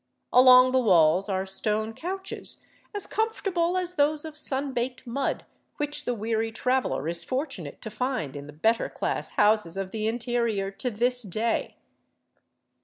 [0.33, 2.57] Along the walls are stone couches
[2.91, 5.45] as comfortable as those of sun baked mud
[5.77, 10.07] which the weary traveler is fortunate to find in the better class houses of the
[10.07, 11.77] interior to this day.